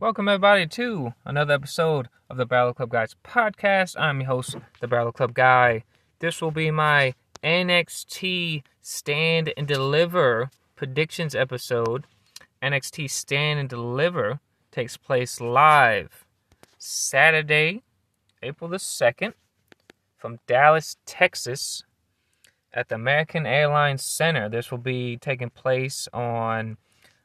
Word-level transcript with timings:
Welcome, 0.00 0.28
everybody, 0.28 0.66
to 0.66 1.12
another 1.26 1.52
episode 1.52 2.08
of 2.30 2.38
the 2.38 2.46
Battle 2.46 2.72
Club 2.72 2.88
Guys 2.88 3.14
podcast. 3.22 4.00
I'm 4.00 4.22
your 4.22 4.28
host, 4.28 4.56
the 4.80 4.88
Battle 4.88 5.12
Club 5.12 5.34
Guy. 5.34 5.84
This 6.20 6.40
will 6.40 6.50
be 6.50 6.70
my 6.70 7.12
NXT 7.44 8.62
Stand 8.80 9.52
and 9.58 9.68
Deliver 9.68 10.50
predictions 10.74 11.34
episode. 11.34 12.06
NXT 12.62 13.10
Stand 13.10 13.60
and 13.60 13.68
Deliver 13.68 14.40
takes 14.72 14.96
place 14.96 15.38
live 15.38 16.24
Saturday, 16.78 17.82
April 18.42 18.70
the 18.70 18.78
2nd, 18.78 19.34
from 20.16 20.38
Dallas, 20.46 20.96
Texas, 21.04 21.84
at 22.72 22.88
the 22.88 22.94
American 22.94 23.44
Airlines 23.44 24.02
Center. 24.02 24.48
This 24.48 24.70
will 24.70 24.78
be 24.78 25.18
taking 25.18 25.50
place 25.50 26.08
on 26.14 26.78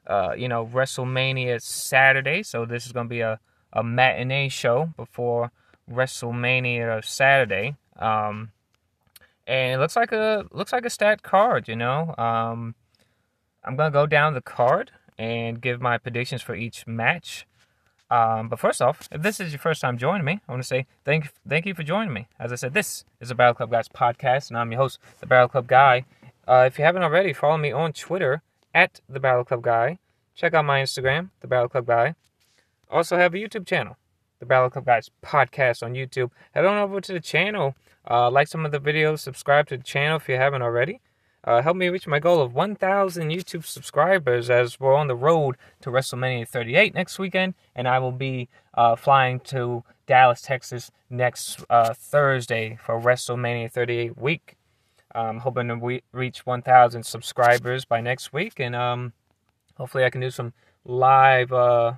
uh, 0.06 0.34
you 0.36 0.48
know, 0.48 0.66
WrestleMania 0.66 1.60
Saturday. 1.60 2.42
So 2.42 2.64
this 2.64 2.86
is 2.86 2.92
going 2.92 3.06
to 3.06 3.10
be 3.10 3.20
a, 3.20 3.40
a 3.72 3.82
matinee 3.82 4.48
show 4.48 4.92
before 4.96 5.50
WrestleMania 5.90 7.04
Saturday. 7.04 7.76
Um, 7.98 8.50
and 9.46 9.74
it 9.74 9.78
looks 9.78 9.96
like 9.96 10.12
a 10.12 10.44
looks 10.50 10.72
like 10.72 10.84
a 10.84 10.90
stat 10.90 11.22
card. 11.22 11.68
You 11.68 11.76
know, 11.76 12.14
um, 12.18 12.74
I'm 13.64 13.76
gonna 13.76 13.90
go 13.90 14.06
down 14.06 14.34
the 14.34 14.40
card 14.40 14.90
and 15.18 15.60
give 15.60 15.80
my 15.80 15.98
predictions 15.98 16.42
for 16.42 16.54
each 16.54 16.86
match. 16.86 17.46
Um, 18.10 18.48
but 18.48 18.60
first 18.60 18.80
off, 18.80 19.08
if 19.10 19.22
this 19.22 19.40
is 19.40 19.52
your 19.52 19.58
first 19.58 19.80
time 19.80 19.98
joining 19.98 20.24
me, 20.24 20.40
I 20.48 20.52
want 20.52 20.62
to 20.62 20.66
say 20.66 20.86
thank 21.04 21.32
thank 21.48 21.66
you 21.66 21.74
for 21.74 21.82
joining 21.82 22.12
me. 22.12 22.28
As 22.38 22.52
I 22.52 22.56
said, 22.56 22.74
this 22.74 23.04
is 23.20 23.28
the 23.28 23.34
Battle 23.34 23.54
Club 23.54 23.70
Guys 23.70 23.88
podcast, 23.88 24.48
and 24.50 24.58
I'm 24.58 24.70
your 24.70 24.80
host, 24.80 24.98
the 25.20 25.26
Battle 25.26 25.48
Club 25.48 25.66
Guy. 25.66 26.04
Uh, 26.46 26.64
if 26.66 26.78
you 26.78 26.84
haven't 26.84 27.02
already, 27.02 27.32
follow 27.32 27.56
me 27.56 27.72
on 27.72 27.92
Twitter 27.92 28.42
at 28.76 29.00
the 29.08 29.18
Battle 29.18 29.42
Club 29.42 29.62
Guy. 29.62 29.98
Check 30.34 30.52
out 30.52 30.66
my 30.66 30.82
Instagram, 30.82 31.30
the 31.40 31.46
Battle 31.46 31.70
Club 31.70 31.86
Guy. 31.86 32.14
Also 32.90 33.16
have 33.16 33.32
a 33.32 33.38
YouTube 33.38 33.66
channel, 33.66 33.96
the 34.38 34.44
Battle 34.44 34.68
Club 34.68 34.84
Guys 34.84 35.10
podcast 35.24 35.82
on 35.82 35.94
YouTube. 35.94 36.30
Head 36.52 36.66
on 36.66 36.76
over 36.76 37.00
to 37.00 37.12
the 37.14 37.20
channel, 37.20 37.74
uh, 38.08 38.30
like 38.30 38.48
some 38.48 38.66
of 38.66 38.72
the 38.72 38.78
videos, 38.78 39.20
subscribe 39.20 39.66
to 39.68 39.78
the 39.78 39.82
channel 39.82 40.18
if 40.18 40.28
you 40.28 40.36
haven't 40.36 40.60
already. 40.60 41.00
Uh, 41.42 41.62
help 41.62 41.76
me 41.76 41.88
reach 41.88 42.06
my 42.06 42.18
goal 42.18 42.42
of 42.42 42.52
1,000 42.52 43.30
YouTube 43.30 43.64
subscribers 43.64 44.50
as 44.50 44.78
we're 44.78 44.94
on 44.94 45.06
the 45.06 45.16
road 45.16 45.56
to 45.80 45.88
WrestleMania 45.88 46.46
38 46.46 46.92
next 46.92 47.18
weekend, 47.18 47.54
and 47.74 47.88
I 47.88 47.98
will 47.98 48.12
be 48.12 48.50
uh, 48.74 48.94
flying 48.94 49.40
to 49.40 49.84
Dallas, 50.06 50.42
Texas 50.42 50.90
next 51.08 51.64
uh, 51.70 51.94
Thursday 51.94 52.78
for 52.84 53.00
WrestleMania 53.00 53.72
38 53.72 54.18
week. 54.18 54.55
I'm 55.16 55.38
hoping 55.38 55.68
to 55.68 55.76
we- 55.76 56.02
reach 56.12 56.44
1,000 56.44 57.04
subscribers 57.04 57.84
by 57.84 58.00
next 58.00 58.32
week, 58.32 58.60
and 58.60 58.76
um, 58.76 59.12
hopefully 59.76 60.04
I 60.04 60.10
can 60.10 60.20
do 60.20 60.30
some 60.30 60.52
live 60.84 61.52
uh, 61.52 61.94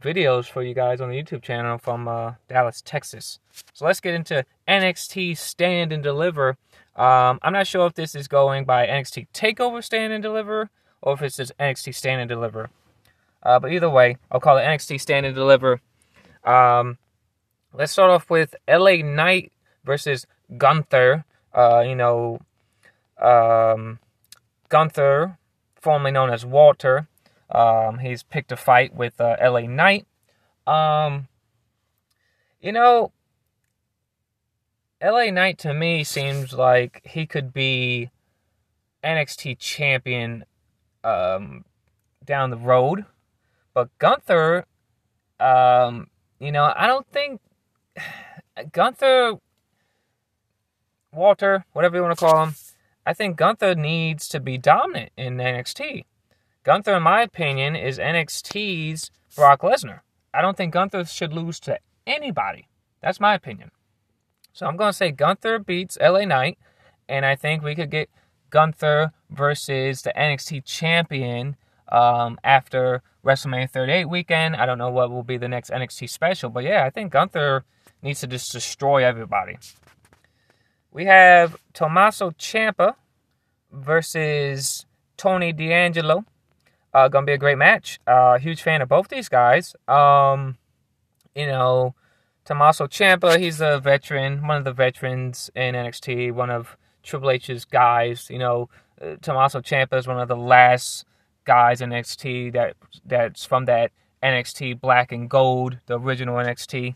videos 0.00 0.46
for 0.46 0.62
you 0.62 0.74
guys 0.74 1.00
on 1.00 1.08
the 1.08 1.22
YouTube 1.22 1.42
channel 1.42 1.78
from 1.78 2.08
uh, 2.08 2.34
Dallas, 2.48 2.82
Texas. 2.82 3.38
So 3.72 3.86
let's 3.86 4.00
get 4.00 4.14
into 4.14 4.44
NXT 4.68 5.38
Stand 5.38 5.92
and 5.92 6.02
Deliver. 6.02 6.56
Um, 6.96 7.38
I'm 7.42 7.52
not 7.52 7.66
sure 7.66 7.86
if 7.86 7.94
this 7.94 8.14
is 8.14 8.28
going 8.28 8.64
by 8.64 8.86
NXT 8.86 9.28
Takeover 9.32 9.82
Stand 9.82 10.12
and 10.12 10.22
Deliver 10.22 10.70
or 11.02 11.14
if 11.14 11.22
it's 11.22 11.36
just 11.36 11.56
NXT 11.58 11.94
Stand 11.94 12.20
and 12.20 12.28
Deliver. 12.28 12.70
Uh, 13.42 13.60
but 13.60 13.72
either 13.72 13.88
way, 13.88 14.16
I'll 14.30 14.40
call 14.40 14.58
it 14.58 14.62
NXT 14.62 15.00
Stand 15.00 15.24
and 15.24 15.34
Deliver. 15.34 15.80
Um, 16.44 16.98
let's 17.72 17.92
start 17.92 18.10
off 18.10 18.28
with 18.28 18.54
LA 18.68 18.96
Knight 18.96 19.52
versus 19.84 20.26
Gunther. 20.56 21.24
Uh, 21.54 21.84
you 21.86 21.94
know, 21.94 22.40
um, 23.20 23.98
Gunther, 24.68 25.38
formerly 25.80 26.10
known 26.10 26.30
as 26.30 26.44
Walter, 26.44 27.08
um, 27.50 27.98
he's 27.98 28.22
picked 28.22 28.52
a 28.52 28.56
fight 28.56 28.94
with 28.94 29.20
uh, 29.20 29.36
LA 29.40 29.60
Knight. 29.60 30.06
Um, 30.66 31.28
you 32.60 32.72
know, 32.72 33.12
LA 35.02 35.30
Knight 35.30 35.58
to 35.58 35.72
me 35.72 36.02
seems 36.02 36.52
like 36.52 37.02
he 37.04 37.26
could 37.26 37.52
be 37.52 38.10
NXT 39.04 39.58
champion 39.58 40.44
um, 41.04 41.64
down 42.24 42.50
the 42.50 42.56
road. 42.56 43.04
But 43.72 43.96
Gunther, 43.98 44.66
um, 45.38 46.08
you 46.40 46.50
know, 46.50 46.72
I 46.74 46.86
don't 46.86 47.06
think 47.06 47.40
Gunther, 48.72 49.34
Walter, 51.12 51.64
whatever 51.72 51.96
you 51.96 52.02
want 52.02 52.18
to 52.18 52.24
call 52.24 52.44
him, 52.44 52.54
I 53.06 53.14
think 53.14 53.36
Gunther 53.36 53.76
needs 53.76 54.26
to 54.28 54.40
be 54.40 54.58
dominant 54.58 55.12
in 55.16 55.36
NXT. 55.36 56.04
Gunther, 56.64 56.96
in 56.96 57.04
my 57.04 57.22
opinion, 57.22 57.76
is 57.76 57.98
NXT's 57.98 59.12
Brock 59.36 59.60
Lesnar. 59.60 60.00
I 60.34 60.42
don't 60.42 60.56
think 60.56 60.72
Gunther 60.72 61.04
should 61.04 61.32
lose 61.32 61.60
to 61.60 61.78
anybody. 62.04 62.66
That's 63.00 63.20
my 63.20 63.34
opinion. 63.34 63.70
So 64.52 64.66
I'm 64.66 64.76
going 64.76 64.90
to 64.90 64.96
say 64.96 65.12
Gunther 65.12 65.60
beats 65.60 65.96
LA 66.00 66.24
Knight, 66.24 66.58
and 67.08 67.24
I 67.24 67.36
think 67.36 67.62
we 67.62 67.76
could 67.76 67.90
get 67.90 68.10
Gunther 68.50 69.12
versus 69.30 70.02
the 70.02 70.12
NXT 70.16 70.64
champion 70.64 71.56
um, 71.92 72.40
after 72.42 73.02
WrestleMania 73.24 73.70
38 73.70 74.06
weekend. 74.06 74.56
I 74.56 74.66
don't 74.66 74.78
know 74.78 74.90
what 74.90 75.10
will 75.10 75.22
be 75.22 75.36
the 75.36 75.48
next 75.48 75.70
NXT 75.70 76.10
special, 76.10 76.50
but 76.50 76.64
yeah, 76.64 76.84
I 76.84 76.90
think 76.90 77.12
Gunther 77.12 77.64
needs 78.02 78.20
to 78.20 78.26
just 78.26 78.50
destroy 78.50 79.04
everybody. 79.04 79.58
We 80.96 81.04
have 81.04 81.58
Tommaso 81.74 82.30
Ciampa 82.30 82.94
versus 83.70 84.86
Tony 85.18 85.52
D'Angelo. 85.52 86.24
Uh, 86.94 87.08
gonna 87.08 87.26
be 87.26 87.34
a 87.34 87.38
great 87.38 87.58
match. 87.58 88.00
Uh, 88.06 88.38
huge 88.38 88.62
fan 88.62 88.80
of 88.80 88.88
both 88.88 89.08
these 89.08 89.28
guys. 89.28 89.76
Um, 89.86 90.56
you 91.34 91.44
know, 91.44 91.94
Tommaso 92.46 92.86
Ciampa, 92.86 93.38
he's 93.38 93.60
a 93.60 93.78
veteran, 93.78 94.46
one 94.48 94.56
of 94.56 94.64
the 94.64 94.72
veterans 94.72 95.50
in 95.54 95.74
NXT, 95.74 96.32
one 96.32 96.48
of 96.48 96.78
Triple 97.02 97.30
H's 97.30 97.66
guys. 97.66 98.30
You 98.30 98.38
know, 98.38 98.70
uh, 98.98 99.16
Tommaso 99.20 99.60
Ciampa 99.60 99.98
is 99.98 100.06
one 100.06 100.18
of 100.18 100.28
the 100.28 100.34
last 100.34 101.04
guys 101.44 101.82
in 101.82 101.90
NXT 101.90 102.54
that 102.54 102.74
that's 103.04 103.44
from 103.44 103.66
that 103.66 103.92
NXT 104.22 104.80
Black 104.80 105.12
and 105.12 105.28
Gold, 105.28 105.76
the 105.84 105.98
original 105.98 106.36
NXT. 106.36 106.94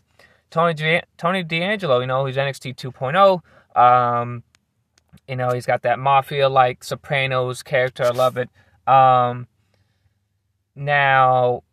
Tony 0.49 0.73
G- 0.73 1.01
Tony 1.17 1.43
D'Angelo, 1.43 1.99
you 1.99 2.07
know, 2.07 2.25
he's 2.25 2.35
NXT 2.35 2.75
2.0. 2.77 3.41
Um, 3.75 4.43
you 5.27 5.35
know, 5.35 5.51
he's 5.51 5.65
got 5.65 5.83
that 5.83 5.99
mafia 5.99 6.49
like 6.49 6.83
Sopranos 6.83 7.63
character. 7.63 8.03
I 8.05 8.09
love 8.09 8.37
it. 8.37 8.49
Um, 8.87 9.47
now, 10.75 11.63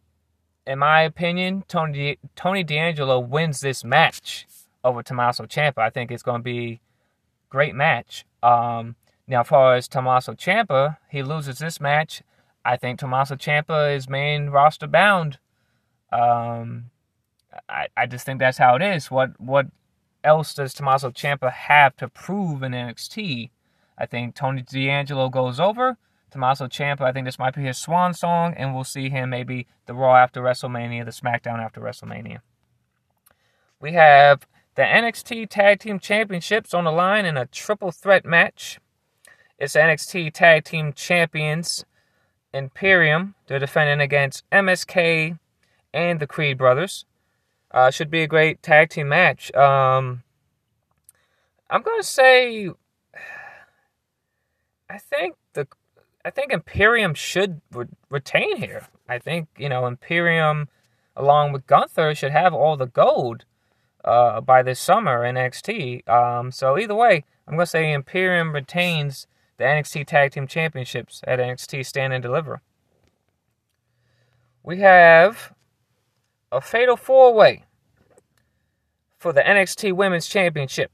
in 0.67 0.79
my 0.79 1.03
opinion, 1.03 1.65
Tony 1.69 2.19
Tony 2.37 2.63
D'Angelo 2.63 3.19
wins 3.19 3.61
this 3.61 3.85
match 3.85 4.47
over 4.85 5.03
Tommaso 5.03 5.45
Ciampa. 5.45 5.79
I 5.79 5.91
think 5.91 6.11
it's 6.11 6.23
going 6.23 6.41
to 6.41 6.45
be 6.45 6.81
great 7.49 7.75
match. 7.75 8.25
Um, 8.43 8.97
now, 9.27 9.41
as 9.41 9.49
far 9.49 9.75
as 9.75 9.89
Tommaso 9.89 10.35
Ciampa, 10.35 10.99
he 11.11 11.23
loses 11.23 11.59
this 11.59 11.81
match. 11.81 12.23
I 12.65 12.77
think 12.77 12.99
Tommaso 12.99 13.37
Ciampa 13.37 13.95
is 13.95 14.09
main 14.09 14.51
roster 14.51 14.87
bound. 14.87 15.39
Um, 16.13 16.91
I, 17.69 17.89
I 17.97 18.07
just 18.07 18.25
think 18.27 18.39
that's 18.39 18.59
how 18.59 18.77
it 18.77 18.83
is. 18.83 19.11
What 19.11 19.41
what 19.41 19.67
else 20.29 20.53
does 20.53 20.75
Tommaso 20.75 21.11
Ciampa 21.11 21.51
have 21.51 21.97
to 21.97 22.09
prove 22.09 22.63
in 22.63 22.73
NXT? 22.73 23.51
I 23.97 24.07
think 24.07 24.35
Tony 24.35 24.63
D'Angelo 24.63 25.31
goes 25.31 25.59
over. 25.59 25.97
Tommaso 26.31 26.67
Ciampa, 26.67 27.01
I 27.01 27.13
think 27.13 27.25
this 27.25 27.39
might 27.39 27.55
be 27.55 27.63
his 27.63 27.79
swan 27.79 28.13
song, 28.13 28.53
and 28.55 28.75
we'll 28.75 28.85
see 28.85 29.09
him 29.09 29.31
maybe 29.31 29.67
the 29.87 29.95
Raw 29.95 30.15
after 30.17 30.43
WrestleMania, 30.43 31.07
the 31.07 31.11
SmackDown 31.11 31.59
after 31.59 31.81
WrestleMania. 31.81 32.41
We 33.81 33.93
have 33.93 34.47
the 34.75 34.83
NXT 34.83 35.49
Tag 35.49 35.81
Team 35.81 35.99
Championships 35.99 36.75
on 36.75 36.85
the 36.85 36.93
line 36.93 37.25
in 37.25 37.39
a 37.39 37.47
triple 37.47 37.91
threat 37.91 38.27
match. 38.27 38.79
It's 39.59 39.75
NXT 39.75 40.35
Tag 40.35 40.65
Team 40.65 40.93
Champions 40.93 41.87
Imperium. 42.53 43.35
They're 43.47 43.59
defending 43.59 44.01
against 44.01 44.45
MSK 44.51 45.39
and 45.95 46.21
the 46.21 46.27
Creed 46.27 46.59
Brothers. 46.59 47.07
Uh, 47.71 47.91
should 47.91 48.11
be 48.11 48.23
a 48.23 48.27
great 48.27 48.63
tag 48.63 48.91
team 48.91 49.09
match. 49.09 49.53
Um, 49.55 50.23
I'm 51.71 51.83
gonna 51.83 52.03
say, 52.03 52.71
I 54.89 54.99
think 54.99 55.37
the, 55.53 55.67
I 56.25 56.31
think 56.31 56.53
Imperium 56.53 57.15
should 57.15 57.61
re- 57.73 57.87
retain 58.09 58.57
here. 58.57 58.87
I 59.09 59.19
think 59.19 59.49
you 59.59 59.69
know 59.69 59.87
Imperium, 59.87 60.69
along 61.17 61.53
with 61.53 61.67
Gunther, 61.67 62.15
should 62.15 62.33
have 62.33 62.55
all 62.55 62.77
the 62.77 62.87
gold 62.87 63.45
uh, 64.05 64.41
by 64.41 64.63
this 64.63 64.81
summer 64.81 65.25
in 65.25 65.37
NXT. 65.37 66.09
Um, 66.09 66.51
so 66.53 66.79
either 66.79 66.95
way, 66.95 67.25
I'm 67.47 67.55
gonna 67.55 67.67
say 67.67 67.93
Imperium 67.93 68.53
retains 68.55 69.27
the 69.59 69.65
NXT 69.65 70.07
Tag 70.07 70.33
Team 70.33 70.47
Championships 70.47 71.21
at 71.27 71.39
NXT 71.39 71.85
Stand 71.85 72.13
and 72.15 72.23
Deliver. 72.23 72.63
We 74.63 74.79
have 74.79 75.53
a 76.51 76.61
fatal 76.61 76.97
four 76.97 77.35
way 77.35 77.65
for 79.19 79.33
the 79.33 79.43
NXT 79.43 79.93
Women's 79.93 80.27
Championship. 80.29 80.93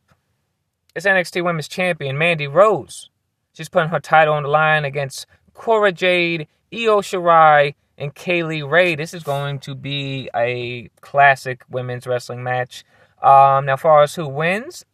It's 0.94 1.06
NXT 1.06 1.42
Women's 1.42 1.66
Champion 1.66 2.16
Mandy 2.16 2.46
Rose. 2.46 3.10
She's 3.52 3.68
putting 3.68 3.90
her 3.90 3.98
title 3.98 4.34
on 4.34 4.44
the 4.44 4.48
line 4.48 4.84
against 4.84 5.26
Cora 5.52 5.90
Jade, 5.90 6.46
Io 6.72 7.00
Shirai, 7.00 7.74
and 7.98 8.14
Kay 8.14 8.44
Lee 8.44 8.62
Ray. 8.62 8.94
This 8.94 9.12
is 9.12 9.24
going 9.24 9.58
to 9.60 9.74
be 9.74 10.30
a 10.36 10.88
classic 11.00 11.64
women's 11.68 12.06
wrestling 12.06 12.44
match. 12.44 12.84
Um, 13.20 13.66
now, 13.66 13.76
far 13.76 14.02
as 14.02 14.14
who 14.14 14.28
wins, 14.28 14.84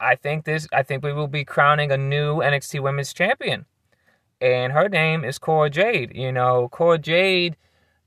I 0.00 0.16
think 0.16 0.44
this. 0.44 0.66
I 0.72 0.82
think 0.82 1.04
we 1.04 1.12
will 1.12 1.28
be 1.28 1.44
crowning 1.44 1.92
a 1.92 1.96
new 1.96 2.38
NXT 2.38 2.80
Women's 2.80 3.12
Champion, 3.12 3.66
and 4.40 4.72
her 4.72 4.88
name 4.88 5.24
is 5.24 5.38
Cora 5.38 5.70
Jade. 5.70 6.16
You 6.16 6.32
know, 6.32 6.68
Cora 6.70 6.98
Jade, 6.98 7.56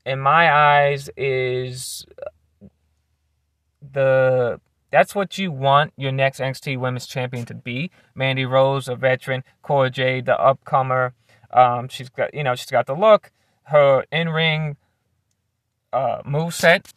in 0.04 0.18
my 0.18 0.52
eyes, 0.52 1.08
is 1.16 2.04
the 3.80 4.60
that's 4.92 5.14
what 5.14 5.38
you 5.38 5.50
want 5.50 5.92
your 5.96 6.12
next 6.12 6.38
NXT 6.38 6.78
Women's 6.78 7.06
Champion 7.06 7.46
to 7.46 7.54
be. 7.54 7.90
Mandy 8.14 8.44
Rose, 8.44 8.88
a 8.88 8.94
veteran, 8.94 9.42
Cora 9.62 9.90
Jade, 9.90 10.26
the 10.26 10.36
upcomer. 10.36 11.12
Um, 11.50 11.88
she's 11.88 12.10
got 12.10 12.32
you 12.32 12.44
know 12.44 12.54
she's 12.54 12.70
got 12.70 12.86
the 12.86 12.94
look, 12.94 13.32
her 13.64 14.04
in 14.12 14.28
ring 14.28 14.76
uh, 15.92 16.22
move 16.24 16.54
set. 16.54 16.92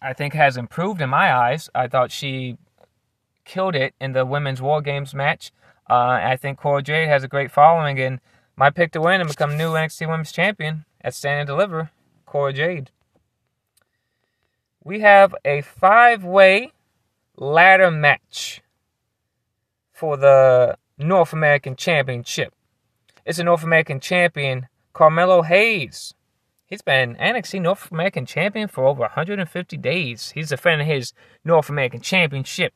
I 0.00 0.12
think 0.12 0.34
has 0.34 0.56
improved 0.56 1.00
in 1.00 1.10
my 1.10 1.32
eyes. 1.32 1.70
I 1.74 1.88
thought 1.88 2.10
she 2.10 2.58
killed 3.44 3.74
it 3.74 3.94
in 4.00 4.12
the 4.12 4.26
women's 4.26 4.60
War 4.60 4.82
Games 4.82 5.14
match. 5.14 5.52
Uh, 5.88 6.18
I 6.22 6.36
think 6.36 6.58
Cora 6.58 6.82
Jade 6.82 7.08
has 7.08 7.24
a 7.24 7.28
great 7.28 7.50
following, 7.50 7.98
and 8.00 8.20
my 8.56 8.70
pick 8.70 8.92
to 8.92 9.00
win 9.00 9.20
and 9.20 9.30
become 9.30 9.56
new 9.56 9.72
NXT 9.72 10.08
Women's 10.08 10.32
Champion 10.32 10.84
at 11.00 11.14
Stand 11.14 11.40
and 11.40 11.46
Deliver, 11.46 11.90
Cora 12.26 12.52
Jade. 12.52 12.90
We 14.84 15.00
have 15.00 15.34
a 15.44 15.60
five-way 15.60 16.72
ladder 17.36 17.90
match 17.90 18.62
for 19.92 20.16
the 20.16 20.76
North 20.98 21.32
American 21.32 21.76
Championship. 21.76 22.52
It's 23.24 23.38
a 23.38 23.44
North 23.44 23.62
American 23.62 24.00
champion, 24.00 24.66
Carmelo 24.92 25.42
Hayes. 25.42 26.14
He's 26.66 26.82
been 26.82 27.16
NXT 27.16 27.62
North 27.62 27.92
American 27.92 28.26
champion 28.26 28.66
for 28.66 28.86
over 28.86 29.00
150 29.00 29.76
days. 29.76 30.30
He's 30.30 30.48
defending 30.48 30.86
his 30.86 31.12
North 31.44 31.68
American 31.68 32.00
Championship 32.00 32.72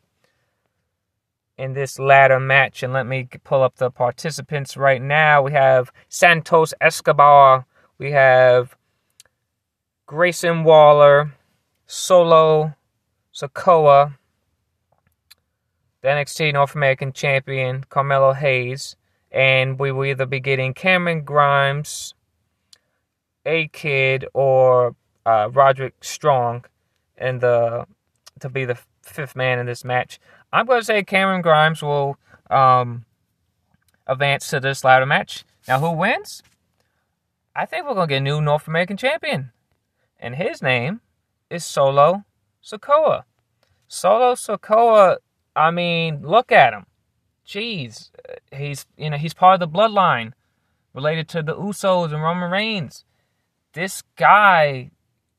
in 1.56 1.72
this 1.72 1.98
ladder 1.98 2.38
match. 2.38 2.82
And 2.82 2.92
let 2.92 3.06
me 3.06 3.28
pull 3.42 3.62
up 3.62 3.76
the 3.76 3.90
participants 3.90 4.76
right 4.76 5.00
now. 5.00 5.42
We 5.42 5.52
have 5.52 5.90
Santos 6.08 6.74
Escobar. 6.80 7.64
We 7.98 8.12
have 8.12 8.76
Grayson 10.06 10.62
Waller, 10.62 11.32
Solo 11.86 12.74
Sikoa, 13.34 14.16
the 16.06 16.12
NXT 16.12 16.52
North 16.52 16.76
American 16.76 17.12
Champion 17.12 17.82
Carmelo 17.88 18.32
Hayes, 18.32 18.94
and 19.32 19.76
we 19.76 19.90
will 19.90 20.04
either 20.04 20.24
be 20.24 20.38
getting 20.38 20.72
Cameron 20.72 21.24
Grimes, 21.24 22.14
A 23.44 23.66
Kid, 23.66 24.24
or 24.32 24.94
uh, 25.26 25.48
Roderick 25.52 26.04
Strong 26.04 26.66
and 27.18 27.40
the 27.40 27.86
to 28.38 28.48
be 28.48 28.64
the 28.64 28.78
fifth 29.02 29.34
man 29.34 29.58
in 29.58 29.66
this 29.66 29.84
match. 29.84 30.20
I'm 30.52 30.66
going 30.66 30.78
to 30.78 30.84
say 30.84 31.02
Cameron 31.02 31.42
Grimes 31.42 31.82
will 31.82 32.16
um, 32.50 33.04
advance 34.06 34.46
to 34.50 34.60
this 34.60 34.84
ladder 34.84 35.06
match. 35.06 35.44
Now, 35.66 35.80
who 35.80 35.90
wins? 35.90 36.40
I 37.52 37.66
think 37.66 37.84
we're 37.84 37.94
going 37.94 38.06
to 38.06 38.14
get 38.14 38.18
a 38.18 38.20
new 38.20 38.40
North 38.40 38.68
American 38.68 38.96
champion. 38.96 39.50
And 40.20 40.36
his 40.36 40.62
name 40.62 41.00
is 41.50 41.64
Solo 41.64 42.22
Sikoa. 42.64 43.24
Solo 43.88 44.34
Sikoa, 44.36 45.16
I 45.56 45.70
mean, 45.70 46.20
look 46.22 46.52
at 46.52 46.74
him. 46.74 46.86
Jeez, 47.46 48.10
uh, 48.28 48.34
he's 48.54 48.86
you 48.96 49.08
know 49.08 49.16
he's 49.16 49.34
part 49.34 49.60
of 49.60 49.60
the 49.60 49.78
bloodline 49.78 50.32
related 50.92 51.28
to 51.30 51.42
the 51.42 51.54
Usos 51.56 52.12
and 52.12 52.22
Roman 52.22 52.50
Reigns. 52.50 53.04
This 53.72 54.02
guy, 54.16 54.90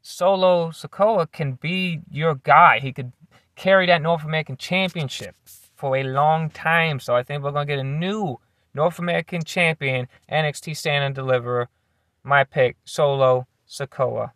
Solo 0.02 0.70
Sikoa, 0.70 1.32
can 1.32 1.54
be 1.54 2.02
your 2.10 2.36
guy. 2.36 2.80
He 2.80 2.92
could 2.92 3.14
carry 3.56 3.86
that 3.88 4.02
North 4.02 4.24
American 4.24 4.58
Championship 4.58 5.36
for 5.76 5.96
a 5.98 6.04
long 6.04 6.50
time. 6.50 7.00
So 7.00 7.16
I 7.16 7.24
think 7.24 7.44
we're 7.44 7.52
to 7.52 7.66
get 7.66 7.80
a 7.80 7.84
new 7.84 8.40
North 8.74 9.00
American 9.00 9.44
Champion, 9.44 10.08
NXT 10.32 10.78
Stand 10.78 11.04
and 11.04 11.16
Deliver. 11.16 11.70
My 12.24 12.44
pick, 12.44 12.76
Solo 12.84 13.48
Sikoa. 13.70 14.32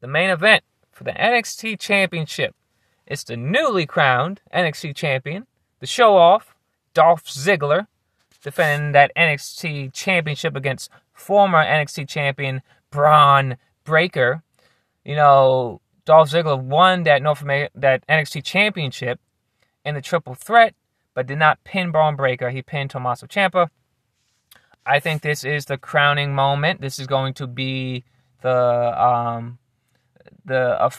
The 0.00 0.06
main 0.06 0.30
event 0.30 0.64
for 0.90 1.04
the 1.04 1.12
NXT 1.12 1.78
Championship 1.78 2.54
is 3.06 3.24
the 3.24 3.36
newly 3.36 3.86
crowned 3.86 4.40
NXT 4.52 4.94
Champion, 4.94 5.46
the 5.80 5.86
show 5.86 6.16
off, 6.16 6.54
Dolph 6.94 7.24
Ziggler, 7.24 7.86
defending 8.42 8.92
that 8.92 9.12
NXT 9.16 9.92
Championship 9.92 10.56
against 10.56 10.90
former 11.12 11.64
NXT 11.64 12.08
Champion 12.08 12.62
Bron 12.90 13.56
Breakker. 13.84 14.42
You 15.04 15.16
know, 15.16 15.80
Dolph 16.04 16.30
Ziggler 16.30 16.60
won 16.60 17.04
that 17.04 17.22
North 17.22 17.42
America, 17.42 17.72
that 17.74 18.06
NXT 18.06 18.44
Championship 18.44 19.20
in 19.84 19.94
the 19.94 20.00
Triple 20.00 20.34
Threat, 20.34 20.74
but 21.14 21.26
did 21.26 21.38
not 21.38 21.62
pin 21.64 21.90
Bron 21.90 22.16
Breakker. 22.16 22.50
He 22.50 22.62
pinned 22.62 22.90
Tommaso 22.90 23.26
Ciampa. 23.26 23.68
I 24.84 25.00
think 25.00 25.22
this 25.22 25.44
is 25.44 25.64
the 25.64 25.78
crowning 25.78 26.34
moment. 26.34 26.80
This 26.80 26.98
is 26.98 27.06
going 27.06 27.34
to 27.34 27.46
be 27.46 28.04
the 28.42 29.02
um, 29.02 29.58
the 30.44 30.80
uh, 30.80 30.90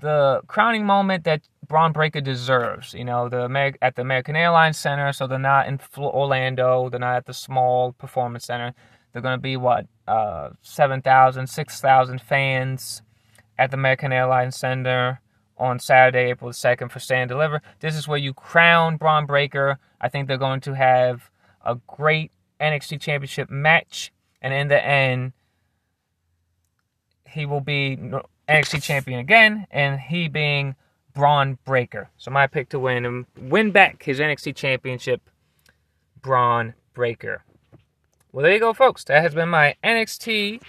the 0.00 0.40
crowning 0.46 0.86
moment 0.86 1.24
that 1.24 1.42
Bron 1.66 1.92
Breakker 1.92 2.20
deserves. 2.20 2.94
You 2.94 3.04
know, 3.04 3.28
the 3.28 3.74
at 3.82 3.96
the 3.96 4.02
American 4.02 4.36
Airlines 4.36 4.78
Center, 4.78 5.12
so 5.12 5.26
they're 5.26 5.38
not 5.38 5.66
in 5.66 5.80
Orlando. 5.96 6.88
They're 6.88 7.00
not 7.00 7.16
at 7.16 7.26
the 7.26 7.34
small 7.34 7.92
performance 7.92 8.46
center. 8.46 8.74
They're 9.12 9.22
going 9.22 9.38
to 9.38 9.42
be 9.42 9.56
what 9.56 9.86
uh, 10.06 10.50
7,000, 10.62 11.46
6,000 11.46 12.20
fans 12.20 13.02
at 13.58 13.70
the 13.70 13.76
American 13.76 14.12
Airlines 14.12 14.56
Center 14.56 15.20
on 15.56 15.78
Saturday, 15.78 16.30
April 16.30 16.50
2nd 16.50 16.90
for 16.90 17.00
Stand 17.00 17.28
Deliver. 17.28 17.60
This 17.80 17.96
is 17.96 18.06
where 18.06 18.18
you 18.18 18.32
crown 18.32 18.96
Bron 18.96 19.26
Breakker. 19.26 19.78
I 20.00 20.08
think 20.08 20.28
they're 20.28 20.38
going 20.38 20.60
to 20.60 20.74
have 20.74 21.30
a 21.64 21.76
great 21.86 22.30
NXT 22.60 23.00
Championship 23.00 23.50
match, 23.50 24.12
and 24.40 24.54
in 24.54 24.68
the 24.68 24.84
end, 24.84 25.32
he 27.26 27.44
will 27.44 27.60
be 27.60 27.98
NXT 28.48 28.82
Champion 28.82 29.20
again, 29.20 29.66
and 29.70 30.00
he 30.00 30.28
being 30.28 30.74
Bron 31.14 31.58
Breakker. 31.64 32.10
So 32.16 32.30
my 32.30 32.46
pick 32.46 32.68
to 32.70 32.78
win 32.78 33.04
and 33.04 33.26
win 33.38 33.70
back 33.72 34.02
his 34.02 34.20
NXT 34.20 34.54
Championship, 34.56 35.20
Bron 36.20 36.74
Breakker. 36.94 37.44
Well, 38.32 38.42
there 38.42 38.52
you 38.52 38.60
go, 38.60 38.72
folks. 38.72 39.04
That 39.04 39.22
has 39.22 39.34
been 39.34 39.48
my 39.48 39.74
NXT 39.82 40.62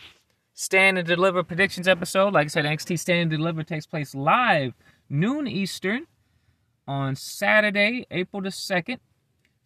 Stand 0.54 0.98
and 0.98 1.08
Deliver 1.08 1.44
predictions 1.44 1.88
episode. 1.88 2.34
Like 2.34 2.46
I 2.46 2.48
said, 2.48 2.66
NXT 2.66 3.00
Stand 3.00 3.22
and 3.22 3.32
Deliver 3.32 3.64
takes 3.64 3.86
place 3.86 4.14
live 4.14 4.74
noon 5.10 5.48
Eastern 5.48 6.08
on 6.88 7.16
Saturday, 7.16 8.06
April 8.12 8.42
the 8.42 8.50
2nd 8.50 9.00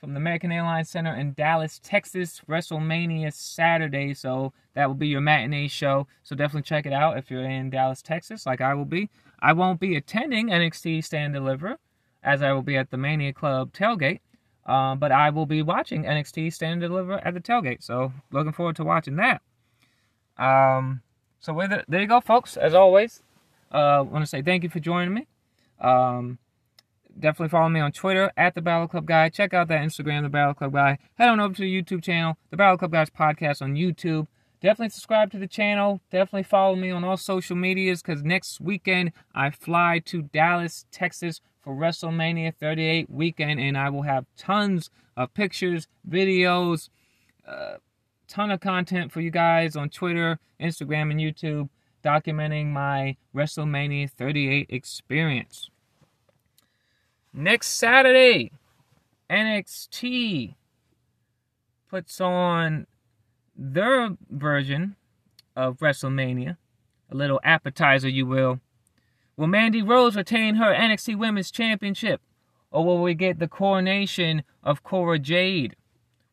from 0.04 0.14
the 0.14 0.18
American 0.18 0.52
Airlines 0.52 0.90
Center 0.90 1.16
in 1.16 1.32
Dallas, 1.32 1.80
Texas, 1.82 2.42
WrestleMania 2.50 3.32
Saturday. 3.32 4.14
So 4.14 4.52
that 4.74 4.86
will 4.86 4.96
be 4.96 5.08
your 5.08 5.22
matinee 5.22 5.70
show. 5.70 6.08
So 6.24 6.36
definitely 6.36 6.64
check 6.64 6.86
it 6.86 6.92
out 6.92 7.18
if 7.18 7.32
you're 7.32 7.46
in 7.50 7.70
Dallas, 7.70 8.02
Texas, 8.02 8.46
like 8.46 8.60
I 8.60 8.74
will 8.74 8.84
be. 8.84 9.10
I 9.40 9.54
won't 9.54 9.80
be 9.80 9.96
attending 9.96 10.50
NXT 10.50 11.06
Stand 11.06 11.34
and 11.34 11.46
Deliver 11.46 11.78
as 12.22 12.44
I 12.44 12.52
will 12.52 12.62
be 12.62 12.76
at 12.76 12.92
the 12.92 12.98
Mania 12.98 13.32
Club 13.32 13.72
tailgate. 13.72 14.20
Um, 14.66 15.00
but 15.00 15.14
I 15.14 15.30
will 15.30 15.46
be 15.46 15.62
watching 15.62 16.04
NXT 16.04 16.52
Stand 16.52 16.74
and 16.74 16.92
Deliver 16.92 17.26
at 17.26 17.34
the 17.34 17.40
tailgate. 17.40 17.82
So 17.82 18.12
looking 18.30 18.52
forward 18.52 18.76
to 18.76 18.84
watching 18.84 19.16
that. 19.16 19.42
Um, 20.38 21.02
so 21.40 21.54
with 21.54 21.72
it, 21.72 21.86
there 21.88 22.02
you 22.02 22.08
go, 22.08 22.20
folks. 22.20 22.58
As 22.58 22.74
always, 22.74 23.24
uh, 23.74 23.78
I 23.78 24.02
want 24.02 24.24
to 24.24 24.28
say 24.28 24.42
thank 24.42 24.64
you 24.64 24.70
for 24.70 24.82
joining 24.82 25.14
me. 25.14 25.28
Um, 25.80 26.40
definitely 27.20 27.50
follow 27.50 27.70
me 27.70 27.80
on 27.80 27.92
Twitter 27.92 28.32
at 28.38 28.56
the 28.56 28.62
Battle 28.62 28.88
Club 28.88 29.06
Guy. 29.06 29.30
Check 29.30 29.54
out 29.54 29.68
that 29.68 29.82
Instagram, 29.82 30.24
the 30.24 30.30
Battle 30.30 30.54
Club 30.54 30.74
Guy. 30.74 30.98
Head 31.16 31.30
on 31.30 31.40
over 31.40 31.54
to 31.54 31.62
the 31.62 31.82
YouTube 31.82 32.04
channel, 32.04 32.38
the 32.50 32.58
Battle 32.58 32.78
Club 32.78 32.92
Guys 32.92 33.10
podcast 33.10 33.62
on 33.62 33.76
YouTube. 33.76 34.28
Definitely 34.62 34.90
subscribe 34.90 35.32
to 35.32 35.38
the 35.38 35.48
channel. 35.48 36.00
Definitely 36.10 36.44
follow 36.44 36.76
me 36.76 36.90
on 36.90 37.04
all 37.04 37.18
social 37.18 37.56
medias 37.56 38.02
because 38.02 38.24
next 38.24 38.62
weekend 38.62 39.12
I 39.36 39.50
fly 39.50 40.02
to 40.06 40.22
Dallas, 40.22 40.86
Texas 40.92 41.42
for 41.62 41.76
WrestleMania 41.76 42.56
38 42.56 43.10
weekend, 43.10 43.60
and 43.60 43.78
I 43.78 43.90
will 43.90 44.04
have 44.04 44.26
tons 44.38 44.90
of 45.18 45.34
pictures, 45.34 45.88
videos. 46.10 46.90
Uh, 47.48 47.76
ton 48.28 48.52
of 48.52 48.62
content 48.62 49.12
for 49.12 49.22
you 49.22 49.32
guys 49.32 49.76
on 49.76 49.90
Twitter, 49.90 50.40
Instagram, 50.62 51.12
and 51.12 51.20
YouTube 51.20 51.70
documenting 52.04 52.68
my 52.68 53.16
WrestleMania 53.36 54.10
38 54.10 54.68
experience. 54.70 55.70
Next 57.36 57.70
Saturday, 57.70 58.52
NXT 59.28 60.54
puts 61.90 62.22
on 62.22 62.86
their 63.56 64.16
version 64.30 64.96
of 65.56 65.80
WrestleMania, 65.80 66.58
a 67.12 67.16
little 67.16 67.40
appetizer, 67.44 68.08
you 68.08 68.28
will. 68.28 68.60
Will 69.36 69.48
Mandy 69.48 69.82
Rose 69.82 70.16
retain 70.16 70.56
her 70.56 70.76
NXT 70.76 71.18
Women's 71.18 71.50
Championship? 71.50 72.22
Or 72.70 72.86
will 72.86 73.02
we 73.02 73.16
get 73.16 73.40
the 73.40 73.48
coronation 73.48 74.44
of 74.64 74.84
Cora 74.84 75.18
Jade? 75.18 75.76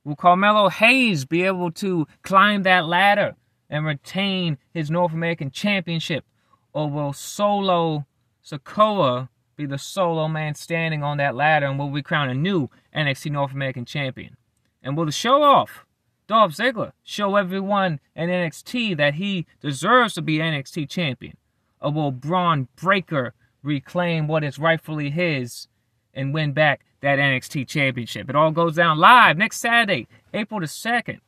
Will 0.04 0.16
Carmelo 0.16 0.68
Hayes 0.68 1.24
be 1.24 1.44
able 1.44 1.70
to 1.72 2.06
climb 2.22 2.62
that 2.64 2.86
ladder 2.86 3.36
and 3.70 3.86
retain 3.86 4.58
his 4.74 4.90
North 4.90 5.14
American 5.14 5.50
Championship? 5.50 6.26
Or 6.74 6.90
will 6.90 7.14
Solo 7.14 8.04
Sikoa 8.44 9.30
be 9.60 9.66
the 9.66 9.78
solo 9.78 10.26
man 10.26 10.54
standing 10.54 11.02
on 11.02 11.18
that 11.18 11.34
ladder 11.34 11.66
and 11.66 11.78
will 11.78 11.90
we 11.90 12.02
crown 12.02 12.30
a 12.30 12.34
new 12.34 12.68
NXT 12.96 13.30
North 13.32 13.52
American 13.52 13.84
Champion? 13.84 14.36
And 14.82 14.96
will 14.96 15.04
the 15.04 15.12
show 15.12 15.42
off 15.42 15.84
Dolph 16.26 16.52
Ziggler 16.52 16.92
show 17.04 17.36
everyone 17.36 18.00
in 18.16 18.30
NXT 18.30 18.96
that 18.96 19.14
he 19.14 19.46
deserves 19.60 20.14
to 20.14 20.22
be 20.22 20.38
NXT 20.38 20.88
champion? 20.88 21.36
Or 21.80 21.92
will 21.92 22.10
Bron 22.10 22.68
Breakker 22.76 23.34
reclaim 23.62 24.26
what 24.26 24.44
is 24.44 24.58
rightfully 24.58 25.10
his 25.10 25.68
and 26.14 26.32
win 26.32 26.52
back 26.52 26.84
that 27.02 27.18
NXT 27.18 27.68
championship? 27.68 28.30
It 28.30 28.36
all 28.36 28.52
goes 28.52 28.76
down 28.76 28.98
live 28.98 29.36
next 29.36 29.60
Saturday, 29.60 30.08
April 30.32 30.60
the 30.60 30.66
2nd. 30.66 31.20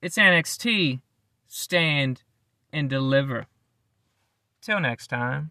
It's 0.00 0.16
NXT 0.16 1.00
Stand 1.46 2.22
and 2.72 2.88
Deliver. 2.88 3.46
Till 4.62 4.80
next 4.80 5.08
time. 5.08 5.50